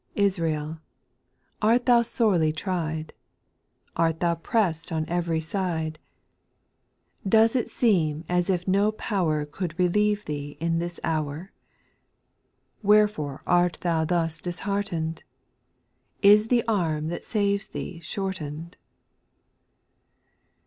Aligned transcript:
2. 0.15 0.23
Israel, 0.23 0.79
art 1.61 1.85
thou 1.85 2.01
sorely 2.01 2.51
tried?. 2.51 3.13
Art 3.95 4.19
thou 4.19 4.33
press'd 4.33 4.91
on 4.91 5.05
ev'ry 5.07 5.39
side? 5.39 5.99
Does 7.29 7.55
it 7.55 7.69
seem 7.69 8.25
as 8.27 8.49
if 8.49 8.67
no 8.67 8.91
power 8.93 9.45
Could 9.45 9.77
relieve 9.77 10.25
thee 10.25 10.57
in 10.59 10.79
this 10.79 10.99
hour? 11.03 11.51
Wherefore 12.81 13.43
art 13.45 13.77
thou 13.81 14.03
thus 14.03 14.41
disheartened? 14.41 15.23
Is 16.23 16.47
the 16.47 16.63
arm 16.67 17.09
that 17.09 17.23
saves 17.23 17.67
thee 17.67 17.99
shortened 17.99 18.77